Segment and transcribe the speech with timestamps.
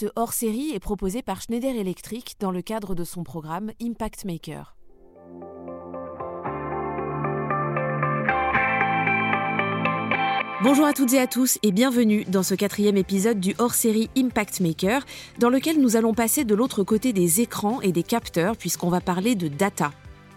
[0.00, 4.74] Ce hors-série est proposé par Schneider Electric dans le cadre de son programme Impact Maker.
[10.62, 14.60] Bonjour à toutes et à tous et bienvenue dans ce quatrième épisode du hors-série Impact
[14.60, 15.04] Maker,
[15.38, 19.02] dans lequel nous allons passer de l'autre côté des écrans et des capteurs puisqu'on va
[19.02, 19.92] parler de data.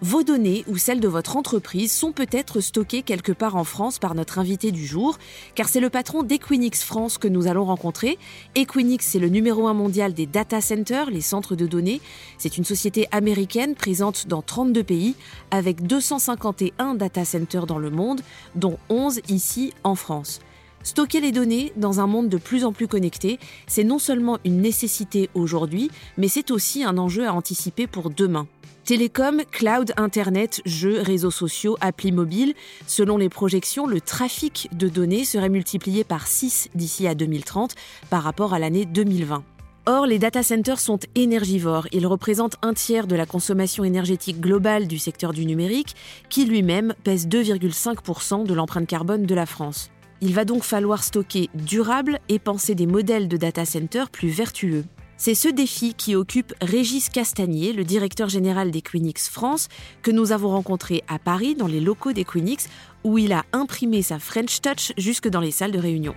[0.05, 4.15] Vos données ou celles de votre entreprise sont peut-être stockées quelque part en France par
[4.15, 5.17] notre invité du jour,
[5.55, 8.17] car c'est le patron d'Equinix France que nous allons rencontrer.
[8.53, 12.01] Equinix, c'est le numéro un mondial des data centers, les centres de données.
[12.37, 15.15] C'est une société américaine présente dans 32 pays,
[15.51, 18.19] avec 251 data centers dans le monde,
[18.55, 20.41] dont 11 ici en France.
[20.83, 24.59] Stocker les données dans un monde de plus en plus connecté, c'est non seulement une
[24.59, 28.47] nécessité aujourd'hui, mais c'est aussi un enjeu à anticiper pour demain.
[28.85, 32.53] Télécom, cloud, internet, jeux, réseaux sociaux, applis mobiles,
[32.85, 37.75] selon les projections, le trafic de données serait multiplié par 6 d'ici à 2030
[38.09, 39.45] par rapport à l'année 2020.
[39.85, 41.87] Or, les data centers sont énergivores.
[41.93, 45.95] Ils représentent un tiers de la consommation énergétique globale du secteur du numérique,
[46.27, 49.91] qui lui-même pèse 2,5% de l'empreinte carbone de la France.
[50.19, 54.83] Il va donc falloir stocker durable et penser des modèles de data centers plus vertueux.
[55.25, 59.69] C'est ce défi qui occupe Régis Castagnier, le directeur général d'Equinix France,
[60.01, 62.67] que nous avons rencontré à Paris dans les locaux d'Equinix,
[63.05, 66.13] où il a imprimé sa French Touch jusque dans les salles de réunion.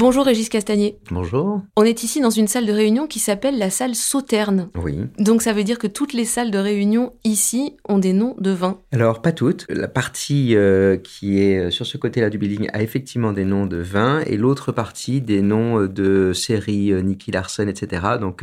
[0.00, 0.96] Bonjour Régis Castagnier.
[1.10, 1.60] Bonjour.
[1.76, 4.70] On est ici dans une salle de réunion qui s'appelle la salle Sauterne.
[4.82, 4.96] Oui.
[5.18, 8.50] Donc ça veut dire que toutes les salles de réunion ici ont des noms de
[8.50, 8.78] vins.
[8.92, 9.66] Alors pas toutes.
[9.68, 13.66] La partie euh, qui est euh, sur ce côté-là du building a effectivement des noms
[13.66, 18.06] de vins et l'autre partie des noms euh, de séries Nicky Larson, etc.
[18.18, 18.42] Donc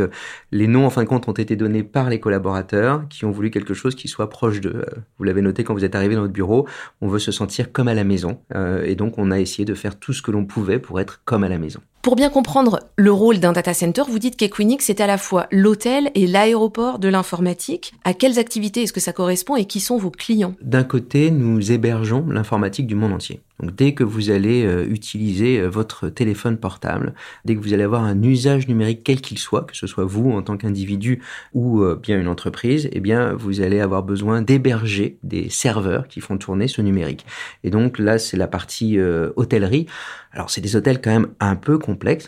[0.51, 3.49] les noms en fin de compte ont été donnés par les collaborateurs qui ont voulu
[3.49, 4.85] quelque chose qui soit proche d'eux.
[5.17, 6.67] Vous l'avez noté quand vous êtes arrivé dans notre bureau,
[7.01, 8.41] on veut se sentir comme à la maison
[8.83, 11.43] et donc on a essayé de faire tout ce que l'on pouvait pour être comme
[11.43, 11.81] à la maison.
[12.07, 15.47] Pour bien comprendre le rôle d'un data center, vous dites qu'Equinix est à la fois
[15.51, 17.91] l'hôtel et l'aéroport de l'informatique.
[18.05, 20.55] À quelles activités est-ce que ça correspond et qui sont vos clients?
[20.61, 23.41] D'un côté, nous hébergeons l'informatique du monde entier.
[23.59, 27.83] Donc dès que vous allez euh, utiliser euh, votre téléphone portable, dès que vous allez
[27.83, 31.21] avoir un usage numérique quel qu'il soit, que ce soit vous en tant qu'individu
[31.53, 36.21] ou euh, bien une entreprise, eh bien vous allez avoir besoin d'héberger des serveurs qui
[36.21, 37.25] font tourner ce numérique.
[37.63, 38.99] Et donc là, c'est la partie
[39.35, 39.87] hôtellerie.
[40.31, 41.77] Alors c'est des hôtels quand même un peu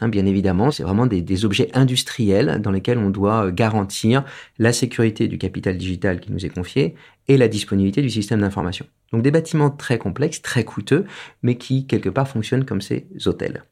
[0.02, 0.72] hein, bien évidemment.
[0.72, 4.24] C'est vraiment des, des, objets industriels dans lesquels on doit garantir
[4.58, 6.96] la sécurité du capital digital qui nous est confié
[7.28, 8.86] et la disponibilité du système d'information.
[9.12, 11.06] Donc des bâtiments très complexes, très coûteux,
[11.42, 13.64] mais qui quelque part fonctionnent comme ces hôtels.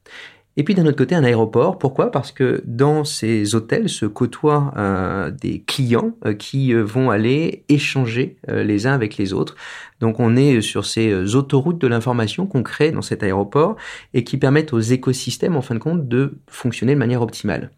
[0.57, 1.77] Et puis d'un autre côté, un aéroport.
[1.77, 2.09] Pourquoi?
[2.11, 7.63] Parce que dans ces hôtels se côtoient euh, des clients euh, qui euh, vont aller
[7.69, 9.55] échanger les uns avec les autres.
[9.99, 13.75] Donc on est sur ces autoroutes de l'information qu'on crée dans cet aéroport
[14.15, 17.71] et qui permettent aux écosystèmes, en fin de compte, de fonctionner de manière optimale.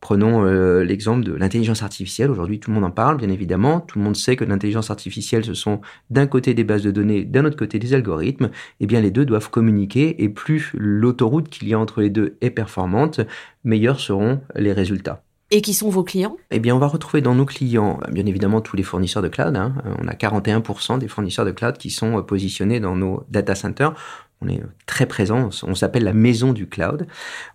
[0.00, 2.30] Prenons euh, l'exemple de l'intelligence artificielle.
[2.30, 3.80] Aujourd'hui, tout le monde en parle, bien évidemment.
[3.80, 7.24] Tout le monde sait que l'intelligence artificielle, ce sont d'un côté des bases de données,
[7.24, 8.50] d'un autre côté des algorithmes.
[8.80, 12.38] Eh bien, les deux doivent communiquer et plus l'autoroute qu'il y a entre les deux
[12.40, 13.20] est performante,
[13.62, 15.22] meilleurs seront les résultats.
[15.52, 16.36] Et qui sont vos clients?
[16.52, 19.56] Eh bien, on va retrouver dans nos clients, bien évidemment, tous les fournisseurs de cloud.
[19.56, 19.74] Hein.
[20.00, 23.94] On a 41% des fournisseurs de cloud qui sont positionnés dans nos data centers.
[24.42, 27.06] On est très présent, on s'appelle la maison du cloud.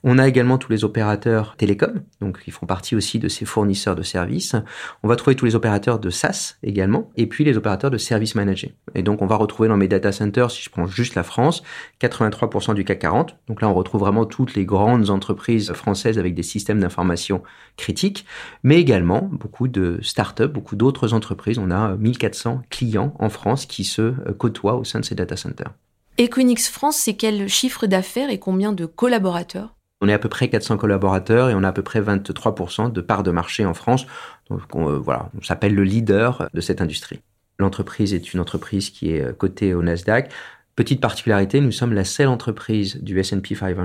[0.04, 3.96] On a également tous les opérateurs télécoms, donc ils font partie aussi de ces fournisseurs
[3.96, 4.56] de services.
[5.02, 8.36] On va trouver tous les opérateurs de SaaS également, et puis les opérateurs de services
[8.36, 8.76] managés.
[8.94, 11.64] Et donc on va retrouver dans mes data centers, si je prends juste la France,
[12.02, 13.38] 83% du CAC 40.
[13.48, 17.42] Donc là on retrouve vraiment toutes les grandes entreprises françaises avec des systèmes d'information
[17.78, 18.28] critiques,
[18.62, 21.58] mais également beaucoup de startups, beaucoup d'autres entreprises.
[21.58, 25.74] On a 1400 clients en France qui se côtoient au sein de ces data centers.
[26.18, 29.76] Equinix France, c'est quel chiffre d'affaires et combien de collaborateurs?
[30.00, 33.02] On est à peu près 400 collaborateurs et on a à peu près 23% de
[33.02, 34.06] parts de marché en France.
[34.50, 37.20] Donc on, voilà, on s'appelle le leader de cette industrie.
[37.60, 40.32] L'entreprise est une entreprise qui est cotée au Nasdaq.
[40.76, 43.78] Petite particularité, nous sommes la seule entreprise du S&P 500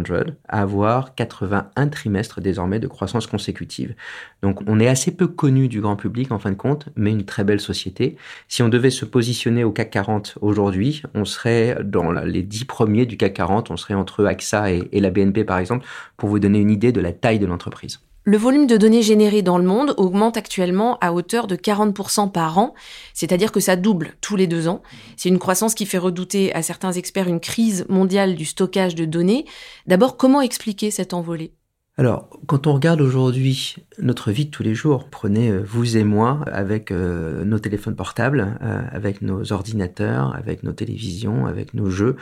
[0.48, 3.94] à avoir 81 trimestres désormais de croissance consécutive.
[4.42, 7.24] Donc on est assez peu connu du grand public en fin de compte, mais une
[7.24, 8.16] très belle société.
[8.48, 13.06] Si on devait se positionner au CAC 40 aujourd'hui, on serait dans les 10 premiers
[13.06, 15.86] du CAC 40, on serait entre AXA et, et la BNP par exemple,
[16.16, 18.00] pour vous donner une idée de la taille de l'entreprise.
[18.24, 22.58] Le volume de données générées dans le monde augmente actuellement à hauteur de 40% par
[22.58, 22.74] an,
[23.14, 24.82] c'est-à-dire que ça double tous les deux ans.
[25.16, 29.06] C'est une croissance qui fait redouter à certains experts une crise mondiale du stockage de
[29.06, 29.46] données.
[29.86, 31.54] D'abord, comment expliquer cette envolée?
[32.00, 36.02] Alors, quand on regarde aujourd'hui notre vie de tous les jours, prenez euh, vous et
[36.02, 41.90] moi avec euh, nos téléphones portables, euh, avec nos ordinateurs, avec nos télévisions, avec nos
[41.90, 42.16] jeux,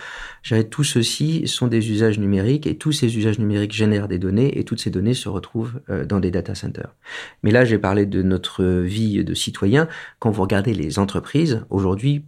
[0.69, 4.65] tout ceci sont des usages numériques et tous ces usages numériques génèrent des données et
[4.65, 6.97] toutes ces données se retrouvent dans des data centers.
[7.45, 9.87] Mais là, j'ai parlé de notre vie de citoyen.
[10.19, 12.25] Quand vous regardez les entreprises, aujourd'hui,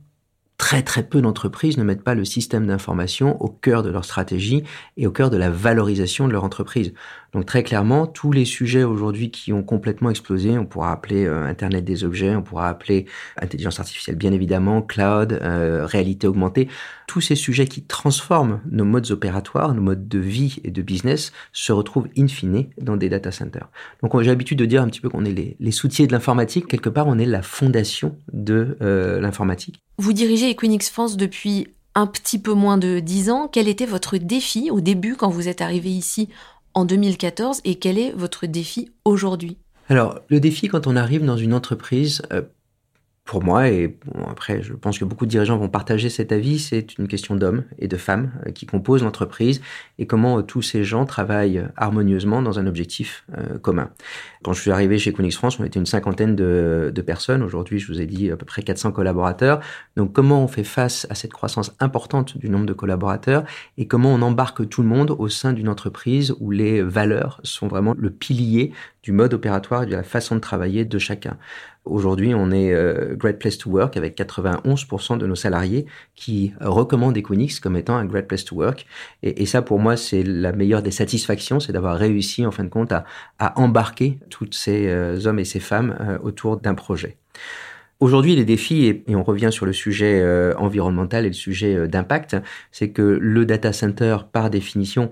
[0.60, 4.62] très très peu d'entreprises ne mettent pas le système d'information au cœur de leur stratégie
[4.98, 6.92] et au cœur de la valorisation de leur entreprise.
[7.32, 11.46] Donc très clairement, tous les sujets aujourd'hui qui ont complètement explosé, on pourra appeler euh,
[11.46, 13.06] Internet des objets, on pourra appeler
[13.40, 16.68] intelligence artificielle bien évidemment, cloud, euh, réalité augmentée,
[17.06, 21.32] tous ces sujets qui transforment nos modes opératoires, nos modes de vie et de business
[21.52, 23.70] se retrouvent in fine dans des data centers.
[24.02, 26.66] Donc j'ai l'habitude de dire un petit peu qu'on est les, les soutiers de l'informatique,
[26.66, 29.82] quelque part on est la fondation de euh, l'informatique.
[30.00, 33.50] Vous dirigez Equinix France depuis un petit peu moins de 10 ans.
[33.52, 36.30] Quel était votre défi au début quand vous êtes arrivé ici
[36.72, 39.58] en 2014 et quel est votre défi aujourd'hui?
[39.90, 42.40] Alors, le défi quand on arrive dans une entreprise, euh,
[43.24, 43.96] pour moi, et
[44.28, 47.62] après, je pense que beaucoup de dirigeants vont partager cet avis, c'est une question d'hommes
[47.78, 49.60] et de femmes euh, qui composent l'entreprise
[49.98, 53.90] et comment euh, tous ces gens travaillent harmonieusement dans un objectif euh, commun.
[54.42, 57.42] Quand je suis arrivé chez Conix France, on était une cinquantaine de, de personnes.
[57.44, 59.60] Aujourd'hui, je vous ai dit à peu près 400 collaborateurs.
[59.96, 63.44] Donc, comment on fait face à cette croissance importante du nombre de collaborateurs
[63.78, 67.68] et comment on embarque tout le monde au sein d'une entreprise où les valeurs sont
[67.68, 68.72] vraiment le pilier
[69.02, 71.38] du mode opératoire et de la façon de travailler de chacun?
[71.90, 77.16] Aujourd'hui, on est euh, Great Place to Work avec 91% de nos salariés qui recommandent
[77.16, 78.86] Equinix comme étant un Great Place to Work.
[79.24, 82.68] Et, ça, pour moi, c'est la meilleure des satisfactions, c'est d'avoir réussi, en fin de
[82.68, 83.04] compte, à,
[83.56, 87.16] embarquer toutes ces euh, hommes et ces femmes euh, autour d'un projet.
[88.00, 90.24] Aujourd'hui, les défis, et, on revient sur le sujet
[90.56, 92.36] environnemental et le sujet d'impact,
[92.72, 95.10] c'est que le data center, par définition,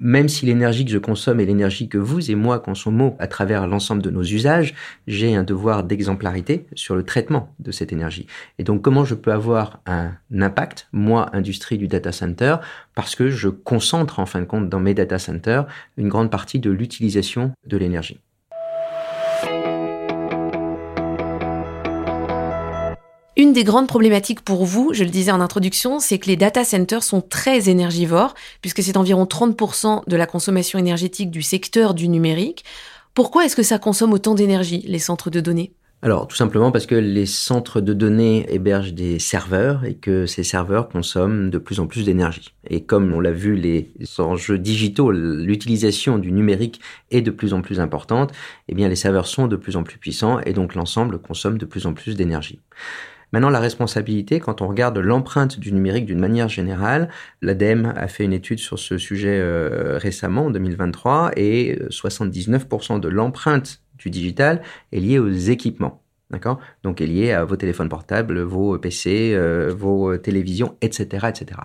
[0.00, 3.66] même si l'énergie que je consomme est l'énergie que vous et moi consommons à travers
[3.66, 4.74] l'ensemble de nos usages,
[5.06, 8.26] j'ai un devoir d'exemplarité sur le traitement de cette énergie.
[8.58, 12.56] Et donc comment je peux avoir un impact, moi, industrie du data center,
[12.94, 16.60] parce que je concentre en fin de compte dans mes data centers une grande partie
[16.60, 18.20] de l'utilisation de l'énergie.
[23.40, 26.64] Une des grandes problématiques pour vous, je le disais en introduction, c'est que les data
[26.64, 32.08] centers sont très énergivores, puisque c'est environ 30% de la consommation énergétique du secteur du
[32.08, 32.64] numérique.
[33.14, 35.70] Pourquoi est-ce que ça consomme autant d'énergie, les centres de données?
[36.02, 40.42] Alors, tout simplement parce que les centres de données hébergent des serveurs et que ces
[40.42, 42.54] serveurs consomment de plus en plus d'énergie.
[42.68, 46.80] Et comme on l'a vu, les enjeux digitaux, l'utilisation du numérique
[47.12, 48.32] est de plus en plus importante,
[48.66, 51.66] eh bien, les serveurs sont de plus en plus puissants et donc l'ensemble consomme de
[51.66, 52.58] plus en plus d'énergie.
[53.32, 57.08] Maintenant, la responsabilité, quand on regarde l'empreinte du numérique d'une manière générale,
[57.42, 62.98] l'ADEME a fait une étude sur ce sujet euh, récemment, en 2023, et 79% euh,
[62.98, 66.02] de l'empreinte du digital est liée aux équipements.
[66.30, 66.58] D'accord?
[66.82, 71.60] Donc, est lié à vos téléphones portables, vos PC, euh, vos télévisions, etc., etc.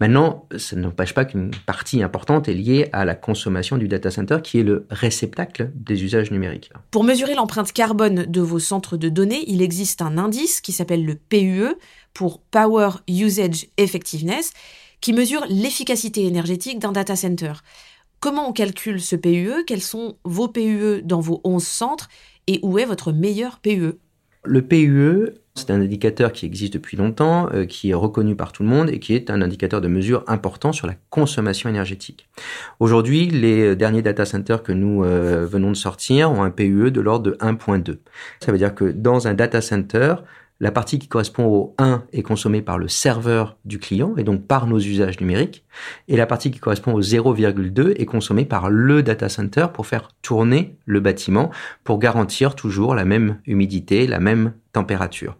[0.00, 4.38] Maintenant, ça n'empêche pas qu'une partie importante est liée à la consommation du data center,
[4.42, 6.70] qui est le réceptacle des usages numériques.
[6.90, 11.06] Pour mesurer l'empreinte carbone de vos centres de données, il existe un indice qui s'appelle
[11.06, 11.74] le PUE,
[12.14, 14.52] pour Power Usage Effectiveness,
[15.00, 17.54] qui mesure l'efficacité énergétique d'un data center.
[18.20, 22.08] Comment on calcule ce PUE Quels sont vos PUE dans vos 11 centres?
[22.46, 23.94] Et où est votre meilleur PUE
[24.44, 28.62] Le PUE, c'est un indicateur qui existe depuis longtemps, euh, qui est reconnu par tout
[28.62, 32.28] le monde et qui est un indicateur de mesure important sur la consommation énergétique.
[32.80, 37.00] Aujourd'hui, les derniers data centers que nous euh, venons de sortir ont un PUE de
[37.00, 37.98] l'ordre de 1.2.
[38.40, 40.16] Ça veut dire que dans un data center,
[40.62, 44.46] la partie qui correspond au 1 est consommée par le serveur du client et donc
[44.46, 45.64] par nos usages numériques.
[46.06, 50.10] Et la partie qui correspond au 0,2 est consommée par le data center pour faire
[50.22, 51.50] tourner le bâtiment
[51.82, 55.36] pour garantir toujours la même humidité, la même température.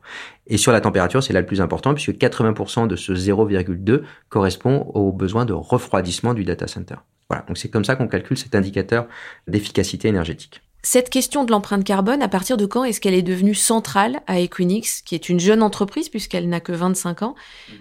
[0.48, 4.90] Et sur la température, c'est là le plus important puisque 80% de ce 0,2 correspond
[4.92, 6.96] aux besoins de refroidissement du data center.
[7.30, 9.06] Voilà, donc c'est comme ça qu'on calcule cet indicateur
[9.46, 10.62] d'efficacité énergétique.
[10.84, 14.40] Cette question de l'empreinte carbone, à partir de quand est-ce qu'elle est devenue centrale à
[14.40, 17.34] Equinix, qui est une jeune entreprise puisqu'elle n'a que 25 ans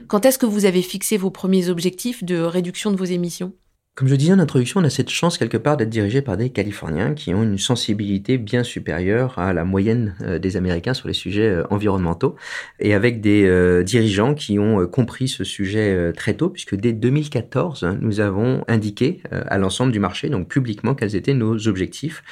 [0.08, 3.54] Quand est-ce que vous avez fixé vos premiers objectifs de réduction de vos émissions?
[3.94, 6.50] Comme je disais en introduction, on a cette chance quelque part d'être dirigé par des
[6.50, 11.14] Californiens qui ont une sensibilité bien supérieure à la moyenne euh, des Américains sur les
[11.14, 12.38] sujets euh, environnementaux
[12.80, 17.98] et avec des euh, dirigeants qui ont compris ce sujet très tôt puisque dès 2014,
[18.00, 22.24] nous avons indiqué à l'ensemble du marché, donc publiquement, quels étaient nos objectifs.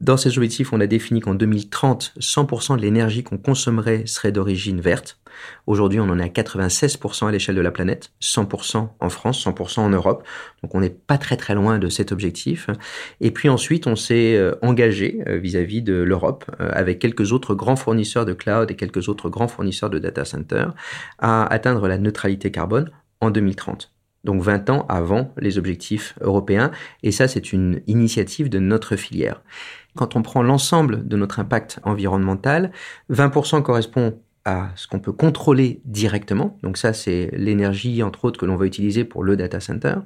[0.00, 4.80] Dans ces objectifs, on a défini qu'en 2030, 100% de l'énergie qu'on consommerait serait d'origine
[4.80, 5.18] verte.
[5.66, 9.80] Aujourd'hui, on en est à 96% à l'échelle de la planète, 100% en France, 100%
[9.80, 10.26] en Europe.
[10.62, 12.68] Donc on n'est pas très très loin de cet objectif.
[13.20, 17.54] Et puis ensuite, on s'est euh, engagé euh, vis-à-vis de l'Europe euh, avec quelques autres
[17.54, 20.66] grands fournisseurs de cloud et quelques autres grands fournisseurs de data center
[21.18, 22.90] à atteindre la neutralité carbone
[23.20, 23.92] en 2030
[24.24, 26.70] donc 20 ans avant les objectifs européens.
[27.02, 29.42] Et ça, c'est une initiative de notre filière.
[29.96, 32.70] Quand on prend l'ensemble de notre impact environnemental,
[33.10, 36.56] 20% correspond à ce qu'on peut contrôler directement.
[36.62, 39.96] Donc ça, c'est l'énergie, entre autres, que l'on va utiliser pour le data center.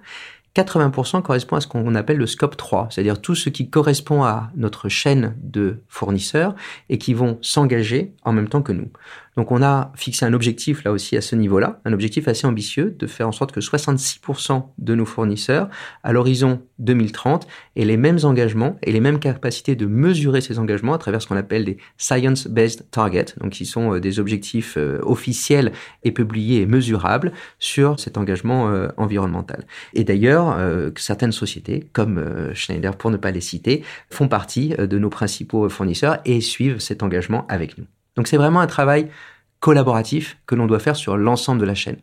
[0.57, 4.51] 80% correspond à ce qu'on appelle le scope 3, c'est-à-dire tout ce qui correspond à
[4.55, 6.55] notre chaîne de fournisseurs
[6.91, 8.91] et qui vont s'engager en même temps que nous.
[9.37, 12.95] Donc on a fixé un objectif là aussi à ce niveau-là, un objectif assez ambitieux
[12.99, 15.69] de faire en sorte que 66% de nos fournisseurs
[16.03, 17.47] à l'horizon 2030
[17.77, 21.27] aient les mêmes engagements et les mêmes capacités de mesurer ces engagements à travers ce
[21.27, 25.73] qu'on appelle des science-based targets, donc qui sont euh, des objectifs euh, officiels
[26.03, 29.67] et publiés et mesurables sur cet engagement euh, environnemental.
[29.95, 30.57] Et d'ailleurs,
[30.97, 36.19] certaines sociétés comme Schneider pour ne pas les citer font partie de nos principaux fournisseurs
[36.25, 37.87] et suivent cet engagement avec nous.
[38.17, 39.09] Donc c'est vraiment un travail
[39.61, 41.99] collaboratif que l'on doit faire sur l'ensemble de la chaîne.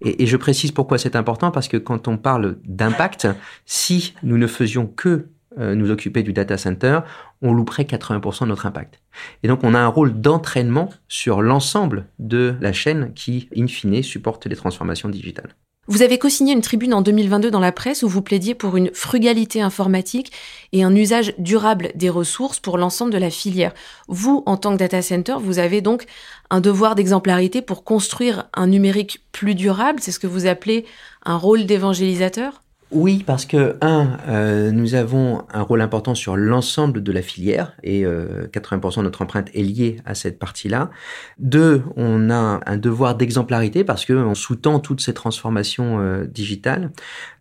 [0.00, 3.28] Et, je précise pourquoi c'est important, parce que quand on parle d'impact,
[3.64, 5.28] si nous ne faisions que
[5.58, 7.00] euh, nous occuper du data center,
[7.40, 9.00] on louperait 80% de notre impact.
[9.44, 14.02] Et donc on a un rôle d'entraînement sur l'ensemble de la chaîne qui, in fine,
[14.02, 15.54] supporte les transformations digitales.
[15.86, 18.90] Vous avez co-signé une tribune en 2022 dans la presse où vous plaidiez pour une
[18.94, 20.32] frugalité informatique
[20.72, 23.74] et un usage durable des ressources pour l'ensemble de la filière.
[24.08, 26.06] Vous, en tant que data center, vous avez donc
[26.48, 30.00] un devoir d'exemplarité pour construire un numérique plus durable.
[30.00, 30.86] C'est ce que vous appelez
[31.26, 32.63] un rôle d'évangélisateur?
[32.90, 37.72] Oui, parce que, un, euh, nous avons un rôle important sur l'ensemble de la filière
[37.82, 40.90] et 80% euh, de notre empreinte est liée à cette partie-là.
[41.38, 46.92] Deux, on a un devoir d'exemplarité parce qu'on sous-tend toutes ces transformations euh, digitales.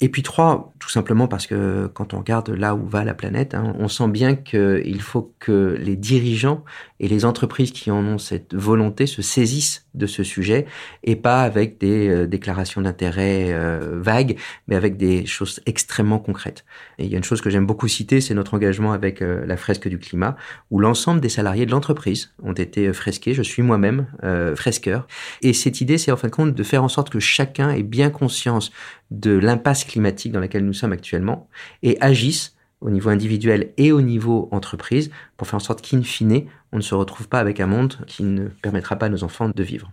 [0.01, 3.53] Et puis trois, tout simplement parce que quand on regarde là où va la planète,
[3.53, 6.63] hein, on sent bien qu'il faut que les dirigeants
[6.99, 10.65] et les entreprises qui en ont cette volonté se saisissent de ce sujet
[11.03, 13.53] et pas avec des déclarations d'intérêt
[13.91, 16.65] vagues, mais avec des choses extrêmement concrètes.
[16.97, 19.45] Et il y a une chose que j'aime beaucoup citer, c'est notre engagement avec euh,
[19.45, 20.35] la fresque du climat,
[20.71, 23.33] où l'ensemble des salariés de l'entreprise ont été euh, fresqués.
[23.33, 25.07] Je suis moi-même euh, fresqueur.
[25.41, 27.83] Et cette idée, c'est en fin de compte de faire en sorte que chacun ait
[27.83, 28.71] bien conscience
[29.11, 31.47] de l'impasse climatique dans laquelle nous sommes actuellement
[31.83, 36.45] et agisse au niveau individuel et au niveau entreprise pour faire en sorte qu'in fine,
[36.71, 39.49] on ne se retrouve pas avec un monde qui ne permettra pas à nos enfants
[39.49, 39.91] de vivre.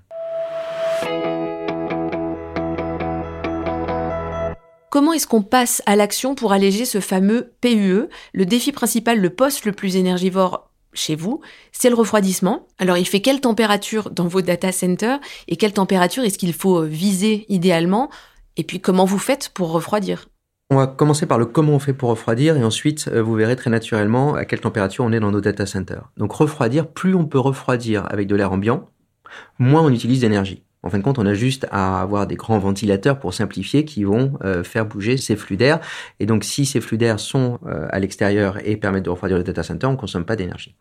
[5.00, 8.02] Comment est-ce qu'on passe à l'action pour alléger ce fameux PUE
[8.34, 11.40] Le défi principal, le poste le plus énergivore chez vous,
[11.72, 12.66] c'est le refroidissement.
[12.78, 16.82] Alors il fait quelle température dans vos data centers et quelle température est-ce qu'il faut
[16.82, 18.10] viser idéalement?
[18.58, 20.28] Et puis comment vous faites pour refroidir?
[20.68, 23.56] On va commencer par le comment on fait pour refroidir et ensuite euh, vous verrez
[23.56, 26.10] très naturellement à quelle température on est dans nos data centers.
[26.18, 28.90] Donc refroidir, plus on peut refroidir avec de l'air ambiant,
[29.58, 30.62] moins on utilise d'énergie.
[30.82, 34.04] En fin de compte, on a juste à avoir des grands ventilateurs pour simplifier qui
[34.04, 35.78] vont euh, faire bouger ces flux d'air.
[36.20, 39.44] Et donc, si ces flux d'air sont euh, à l'extérieur et permettent de refroidir le
[39.44, 40.74] data center, on ne consomme pas d'énergie.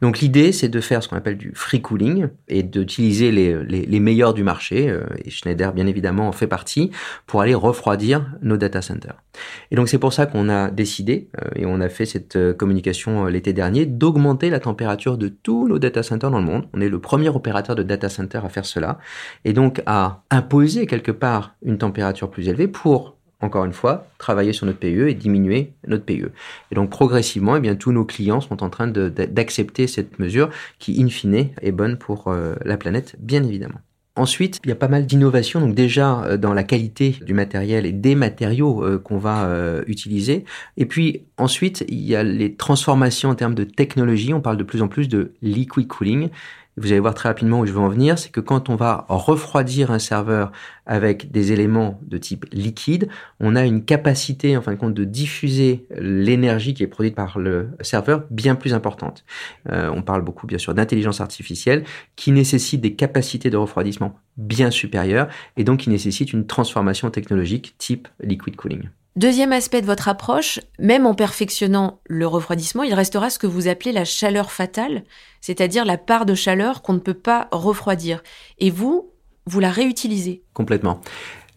[0.00, 3.84] Donc, l'idée, c'est de faire ce qu'on appelle du free cooling et d'utiliser les, les,
[3.84, 4.88] les, meilleurs du marché.
[4.88, 6.90] Euh, et Schneider, bien évidemment, en fait partie
[7.26, 9.22] pour aller refroidir nos data centers.
[9.70, 13.54] Et donc, c'est pour ça qu'on a décidé, et on a fait cette communication l'été
[13.54, 16.68] dernier, d'augmenter la température de tous nos data centers dans le monde.
[16.74, 18.98] On est le premier opérateur de data center à faire cela
[19.44, 24.52] et donc à imposer quelque part une température plus élevée pour encore une fois, travailler
[24.52, 26.30] sur notre PE et diminuer notre PE.
[26.70, 31.02] Et donc progressivement, eh bien, tous nos clients sont en train d'accepter cette mesure qui,
[31.02, 33.80] in fine, est bonne pour euh, la planète, bien évidemment.
[34.14, 37.86] Ensuite, il y a pas mal d'innovations, donc déjà euh, dans la qualité du matériel
[37.86, 39.50] et des matériaux euh, qu'on va
[39.86, 40.44] utiliser.
[40.76, 44.34] Et puis ensuite, il y a les transformations en termes de technologie.
[44.34, 46.28] On parle de plus en plus de liquid cooling
[46.76, 49.04] vous allez voir très rapidement où je veux en venir, c'est que quand on va
[49.08, 50.52] refroidir un serveur
[50.86, 53.08] avec des éléments de type liquide,
[53.40, 57.38] on a une capacité, en fin de compte, de diffuser l'énergie qui est produite par
[57.38, 59.24] le serveur bien plus importante.
[59.70, 61.84] Euh, on parle beaucoup, bien sûr, d'intelligence artificielle
[62.16, 67.74] qui nécessite des capacités de refroidissement bien supérieures et donc qui nécessite une transformation technologique
[67.78, 68.88] type liquid cooling.
[69.14, 73.68] Deuxième aspect de votre approche, même en perfectionnant le refroidissement, il restera ce que vous
[73.68, 75.04] appelez la chaleur fatale,
[75.42, 78.22] c'est-à-dire la part de chaleur qu'on ne peut pas refroidir.
[78.58, 79.10] Et vous,
[79.44, 80.44] vous la réutilisez.
[80.54, 81.02] Complètement.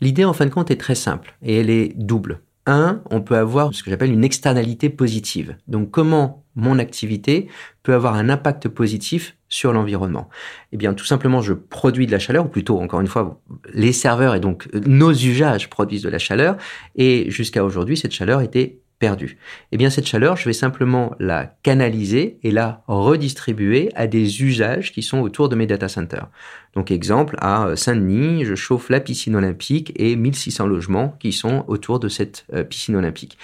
[0.01, 2.41] L'idée, en fin de compte, est très simple et elle est double.
[2.65, 5.55] Un, on peut avoir ce que j'appelle une externalité positive.
[5.69, 7.47] Donc, comment mon activité
[7.83, 10.29] peut avoir un impact positif sur l'environnement
[10.74, 13.39] Eh bien, tout simplement, je produis de la chaleur, ou plutôt, encore une fois,
[13.74, 16.57] les serveurs et donc nos usages produisent de la chaleur,
[16.97, 19.38] et jusqu'à aujourd'hui, cette chaleur était perdue.
[19.71, 24.91] Eh bien, cette chaleur, je vais simplement la canaliser et la redistribuer à des usages
[24.91, 26.27] qui sont autour de mes data centers.
[26.74, 32.00] Donc, exemple, à Saint-Denis, je chauffe la piscine olympique et 1600 logements qui sont autour
[32.00, 33.38] de cette euh, piscine olympique.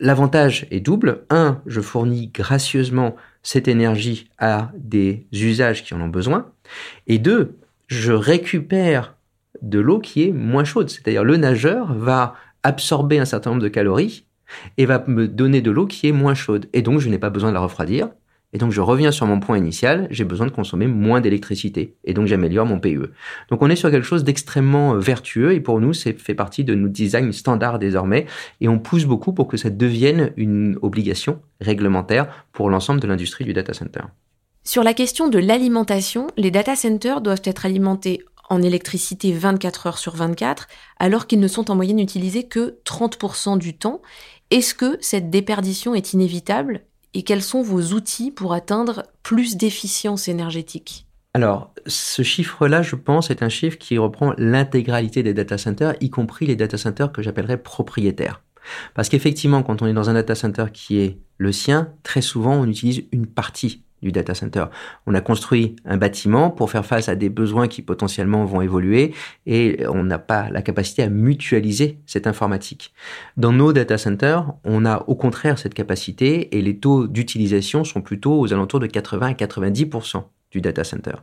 [0.00, 1.24] L'avantage est double.
[1.28, 3.16] Un, je fournis gracieusement
[3.46, 6.50] cette énergie à des usages qui en ont besoin.
[7.06, 9.14] Et deux, je récupère
[9.62, 10.90] de l'eau qui est moins chaude.
[10.90, 12.34] C'est-à-dire le nageur va
[12.64, 14.24] absorber un certain nombre de calories
[14.78, 16.66] et va me donner de l'eau qui est moins chaude.
[16.72, 18.08] Et donc je n'ai pas besoin de la refroidir.
[18.56, 21.94] Et donc je reviens sur mon point initial, j'ai besoin de consommer moins d'électricité.
[22.04, 23.10] Et donc j'améliore mon PUE.
[23.50, 26.64] Donc on est sur quelque chose d'extrêmement euh, vertueux et pour nous, c'est fait partie
[26.64, 28.24] de nos designs standards désormais.
[28.62, 33.44] Et on pousse beaucoup pour que ça devienne une obligation réglementaire pour l'ensemble de l'industrie
[33.44, 34.04] du data center.
[34.64, 39.98] Sur la question de l'alimentation, les data centers doivent être alimentés en électricité 24 heures
[39.98, 40.66] sur 24,
[40.98, 44.00] alors qu'ils ne sont en moyenne utilisés que 30% du temps.
[44.50, 46.80] Est-ce que cette déperdition est inévitable?
[47.16, 51.06] Et quels sont vos outils pour atteindre plus d'efficience énergétique?
[51.32, 56.10] Alors, ce chiffre-là, je pense, est un chiffre qui reprend l'intégralité des data centers, y
[56.10, 58.42] compris les data centers que j'appellerais propriétaires.
[58.92, 62.52] Parce qu'effectivement, quand on est dans un data center qui est le sien, très souvent,
[62.52, 64.66] on utilise une partie du data center.
[65.06, 69.14] On a construit un bâtiment pour faire face à des besoins qui potentiellement vont évoluer
[69.46, 72.92] et on n'a pas la capacité à mutualiser cette informatique.
[73.36, 78.02] Dans nos data centers, on a au contraire cette capacité et les taux d'utilisation sont
[78.02, 79.86] plutôt aux alentours de 80 à 90
[80.50, 81.14] du data center.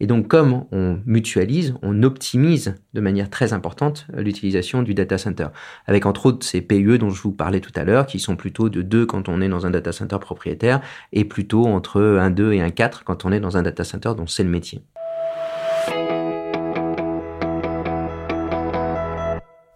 [0.00, 5.48] Et donc, comme on mutualise, on optimise de manière très importante l'utilisation du data center.
[5.86, 8.68] Avec entre autres ces PUE dont je vous parlais tout à l'heure, qui sont plutôt
[8.68, 10.80] de 2 quand on est dans un data center propriétaire,
[11.12, 14.12] et plutôt entre 1, 2 et 1, 4 quand on est dans un data center
[14.16, 14.82] dont c'est le métier.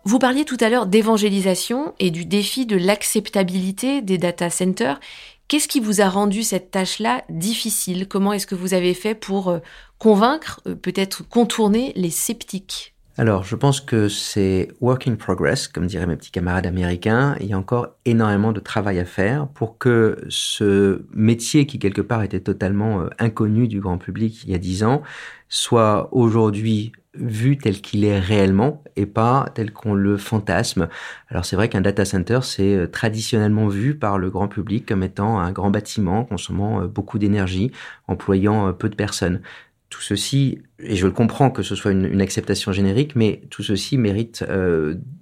[0.07, 5.01] Vous parliez tout à l'heure d'évangélisation et du défi de l'acceptabilité des data centers
[5.55, 8.09] Qu'est-ce qui vous a rendu cette tâche-là difficile?
[8.09, 9.61] Comment est-ce que vous avez fait pour euh,
[10.01, 12.94] convaincre, euh, peut-être contourner les sceptiques?
[13.17, 17.37] Alors, je pense que c'est work in progress, comme diraient mes petits camarades américains.
[17.41, 22.01] Il y a encore énormément de travail à faire pour que ce métier qui quelque
[22.01, 25.03] part était totalement euh, inconnu du grand public il y a dix ans
[25.49, 30.89] soit aujourd'hui vu tel qu'il est réellement et pas tel qu'on le fantasme.
[31.29, 35.05] Alors c'est vrai qu'un data center, c'est euh, traditionnellement vu par le grand public comme
[35.05, 37.71] étant un grand bâtiment consommant euh, beaucoup d'énergie,
[38.09, 39.41] employant peu de personnes.
[39.91, 43.97] Tout ceci, et je le comprends que ce soit une, acceptation générique, mais tout ceci
[43.97, 44.45] mérite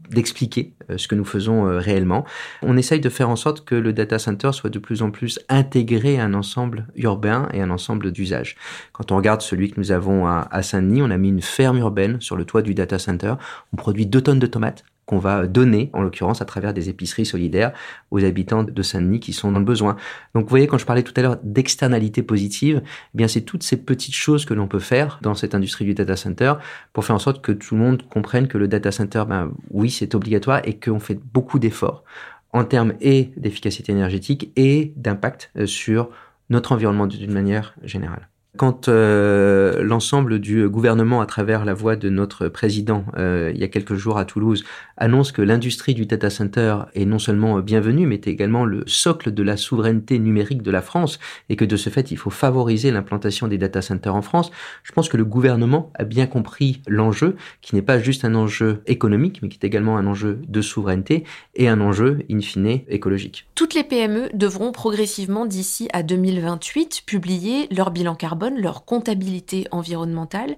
[0.09, 2.25] d'expliquer ce que nous faisons réellement.
[2.63, 5.41] On essaye de faire en sorte que le data center soit de plus en plus
[5.51, 8.57] intégré à un ensemble urbain et un ensemble d'usages.
[8.93, 11.79] Quand on regarde celui que nous avons à, à Saint-Denis, on a mis une ferme
[11.79, 13.35] urbaine sur le toit du data center.
[13.73, 17.27] On produit deux tonnes de tomates qu'on va donner, en l'occurrence à travers des épiceries
[17.27, 17.73] solidaires,
[18.11, 19.97] aux habitants de Saint-Denis qui sont dans le besoin.
[20.35, 23.63] Donc vous voyez, quand je parlais tout à l'heure d'externalité positive, eh bien c'est toutes
[23.63, 26.55] ces petites choses que l'on peut faire dans cette industrie du data center
[26.93, 29.91] pour faire en sorte que tout le monde comprenne que le data center, ben oui,
[29.91, 32.05] c'est obligatoire et qu'on fait beaucoup d'efforts
[32.53, 36.11] en termes et d'efficacité énergétique et d'impact euh, sur
[36.51, 38.29] notre environnement d'une manière générale.
[38.59, 43.65] Quand euh, l'ensemble du gouvernement, à travers la voix de notre président, euh, il y
[43.65, 44.63] a quelques jours à Toulouse,
[44.99, 49.43] annonce que l'industrie du data center est non seulement bienvenue, mais également le socle de
[49.43, 53.49] la souveraineté numérique de la France, et que de ce fait, il faut favoriser l'implantation
[53.49, 54.51] des data centers en France,
[54.83, 58.83] je pense que le gouvernement a bien compris l'enjeu, qui n'est pas juste un enjeu
[58.87, 63.47] économique, mais qui est également un enjeu de souveraineté et un enjeu, in fine, écologique.
[63.55, 70.57] Toutes les PME devront progressivement, d'ici à 2028, publier leur bilan carbone leur comptabilité environnementale.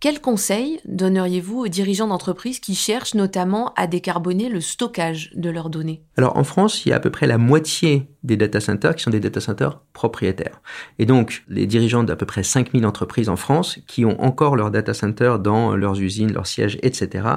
[0.00, 5.68] Quels conseils donneriez-vous aux dirigeants d'entreprises qui cherchent notamment à décarboner le stockage de leurs
[5.68, 6.02] données?
[6.16, 9.02] Alors en France, il y a à peu près la moitié des data centers qui
[9.02, 10.62] sont des data centers propriétaires.
[10.98, 14.70] Et donc les dirigeants d'à peu près 5000 entreprises en France qui ont encore leurs
[14.70, 17.28] data centers dans leurs usines, leurs sièges, etc.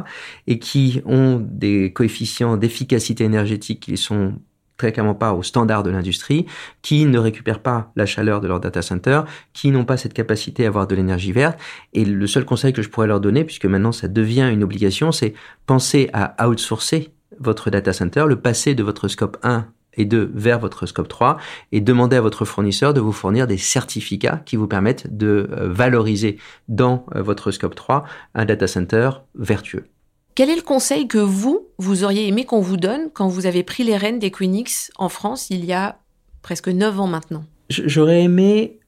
[0.48, 4.36] et qui ont des coefficients d'efficacité énergétique qui sont
[4.78, 6.46] très clairement pas aux standards de l'industrie,
[6.82, 9.22] qui ne récupèrent pas la chaleur de leur data center,
[9.54, 11.60] qui n'ont pas cette capacité à avoir de l'énergie verte.
[11.94, 15.12] Et le seul conseil que je pourrais leur donner, puisque maintenant ça devient une obligation,
[15.12, 15.34] c'est
[15.66, 20.60] penser à outsourcer votre data center, le passer de votre scope 1 et 2 vers
[20.60, 21.38] votre scope 3
[21.72, 25.70] et demander à votre fournisseur de vous fournir des certificats qui vous permettent de euh,
[25.70, 29.86] valoriser dans euh, votre scope 3 un data center vertueux.
[30.36, 33.62] Quel est le conseil que vous, vous auriez aimé qu'on vous donne quand vous avez
[33.62, 36.00] pris les rênes d'Equinix en France il y a
[36.42, 37.46] presque 9 ans maintenant?
[37.70, 38.80] J'aurais aimé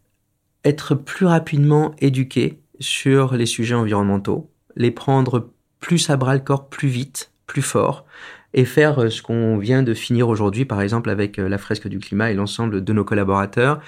[0.63, 6.67] être plus rapidement éduqué sur les sujets environnementaux, les prendre plus à bras le corps
[6.67, 8.05] plus vite, plus fort,
[8.55, 11.88] et faire euh, ce qu'on vient de finir aujourd'hui, par exemple avec euh, la fresque
[11.88, 13.79] du climat et l'ensemble de nos collaborateurs.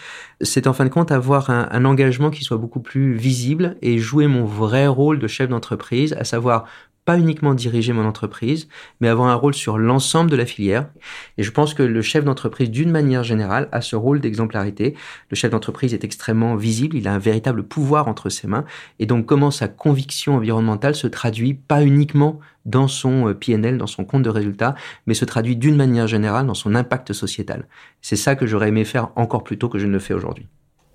[0.41, 4.27] C'est en fin de compte avoir un, engagement qui soit beaucoup plus visible et jouer
[4.27, 6.65] mon vrai rôle de chef d'entreprise, à savoir
[7.07, 8.67] pas uniquement diriger mon entreprise,
[8.99, 10.89] mais avoir un rôle sur l'ensemble de la filière.
[11.37, 14.93] Et je pense que le chef d'entreprise, d'une manière générale, a ce rôle d'exemplarité.
[15.29, 18.65] Le chef d'entreprise est extrêmement visible, il a un véritable pouvoir entre ses mains.
[18.99, 23.87] Et donc comment sa conviction environnementale se traduit pas uniquement dans son euh, PNL, dans
[23.87, 27.69] son compte de résultats, mais se traduit d'une manière générale dans son impact sociétal.
[28.01, 30.45] C'est ça que j'aurais aimé faire encore plus tôt que je ne le fais aujourd'hui.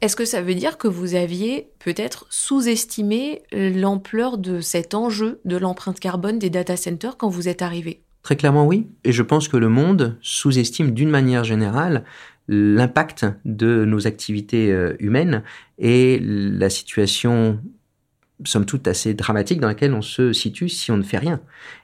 [0.03, 5.57] Est-ce que ça veut dire que vous aviez peut-être sous-estimé l'ampleur de cet enjeu de
[5.57, 8.03] l'empreinte carbone des data centers quand vous êtes arrivé?
[8.25, 8.88] Très clairement oui.
[9.05, 12.03] Et je pense que le monde sous-estime d'une manière générale
[12.49, 15.45] l'impact de nos activités euh, humaines
[15.79, 17.61] et la situation
[18.45, 21.41] somme toute assez dramatique dans laquelle on se situe si on ne fait rien.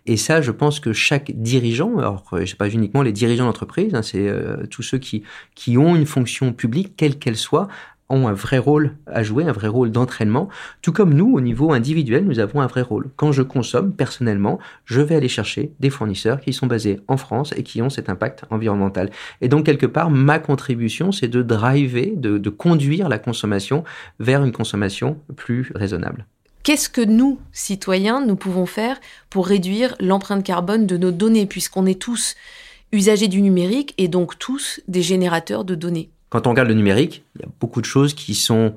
[0.07, 3.95] Et ça, je pense que chaque dirigeant, alors euh, sais pas uniquement les dirigeants d'entreprise,
[3.95, 5.23] hein, c'est euh, tous ceux qui,
[5.55, 7.69] qui ont une fonction publique, quelle qu'elle soit,
[8.11, 10.49] ont un vrai rôle à jouer, un vrai rôle d'entraînement,
[10.83, 13.11] tout comme nous, au niveau individuel, nous avons un vrai rôle.
[13.17, 17.53] Quand je consomme, personnellement, je vais aller chercher des fournisseurs qui sont basés en France
[17.57, 19.11] et qui ont cet impact environnemental.
[19.41, 23.85] Et donc, quelque part, ma contribution, c'est de driver, de, conduire la consommation
[24.19, 26.27] vers une consommation plus raisonnable.
[26.63, 28.99] Qu'est-ce que nous, citoyens, nous pouvons faire
[29.31, 32.35] pour réduire l'empreinte carbone de nos données, puisqu'on est tous
[32.91, 36.11] usagers du numérique et donc tous des générateurs de données?
[36.31, 38.75] Quand on regarde le numérique, il y a beaucoup de choses qui sont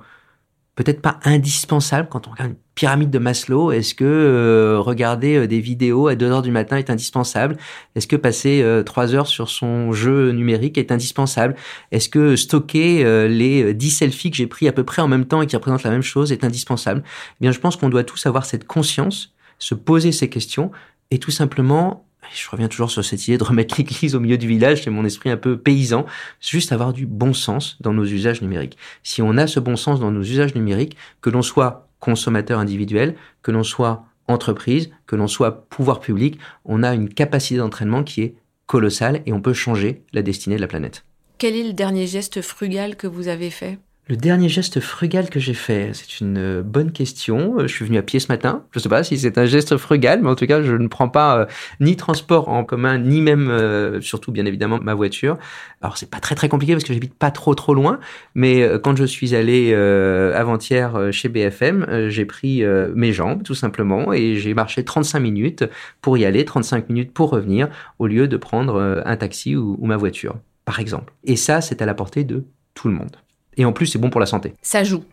[0.76, 2.08] peut-être pas indispensables.
[2.10, 6.16] Quand on regarde une pyramide de Maslow, est-ce que euh, regarder euh, des vidéos à
[6.16, 7.58] 2 heures du matin est indispensable?
[7.96, 11.56] Est-ce que passer euh, 3 heures sur son jeu numérique est indispensable?
[11.92, 15.26] Est-ce que stocker euh, les 10 selfies que j'ai pris à peu près en même
[15.26, 17.04] temps et qui représentent la même chose est indispensable?
[17.06, 20.72] Eh bien, je pense qu'on doit tous avoir cette conscience, se poser ces questions
[21.12, 24.48] et tout simplement je reviens toujours sur cette idée de remettre l'église au milieu du
[24.48, 26.06] village, c'est mon esprit un peu paysan,
[26.40, 28.78] juste avoir du bon sens dans nos usages numériques.
[29.04, 33.16] Si on a ce bon sens dans nos usages numériques, que l'on soit consommateur individuel,
[33.42, 38.22] que l'on soit entreprise, que l'on soit pouvoir public, on a une capacité d'entraînement qui
[38.22, 41.04] est colossale et on peut changer la destinée de la planète.
[41.38, 43.80] Quel est le dernier geste frugal que vous avez fait?
[44.12, 47.60] Le dernier geste frugal que j'ai fait, c'est une euh, bonne question.
[47.60, 48.66] Euh, je suis venu à pied ce matin.
[48.72, 50.90] Je ne sais pas si c'est un geste frugal, mais en tout cas, je ne
[50.90, 51.46] prends pas euh,
[51.80, 55.38] ni transport en commun, ni même, surtout bien évidemment, ma voiture.
[55.82, 58.02] Alors c'est pas très très compliqué parce que j'habite pas trop trop loin,
[58.36, 64.36] mais quand je suis allé avant-hier chez BFM, j'ai pris mes jambes tout simplement et
[64.36, 65.64] j'ai marché 35 minutes
[66.02, 67.70] pour y aller, 35 minutes pour revenir,
[68.00, 71.14] au lieu de prendre un taxi ou ma voiture, par exemple.
[71.24, 73.16] Et ça, c'est à la portée de tout le monde.
[73.58, 74.54] Et en plus, c'est bon pour la santé.
[74.62, 75.04] Ça joue.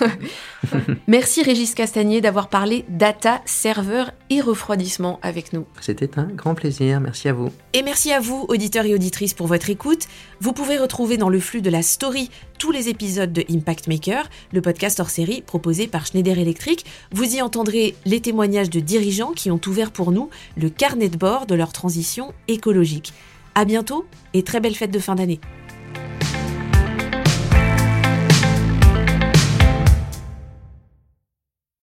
[1.06, 5.66] Merci Régis Castagnier d'avoir parlé data, serveur et refroidissement avec nous.
[5.80, 7.50] C'était un grand plaisir, merci à vous.
[7.72, 10.06] Et merci à vous, auditeurs et auditrices, pour votre écoute.
[10.40, 14.28] Vous pouvez retrouver dans le flux de la story tous les épisodes de Impact Maker,
[14.52, 16.84] le podcast hors série proposé par Schneider Electric.
[17.12, 21.16] Vous y entendrez les témoignages de dirigeants qui ont ouvert pour nous le carnet de
[21.16, 23.12] bord de leur transition écologique.
[23.54, 25.40] À bientôt et très belle fête de fin d'année.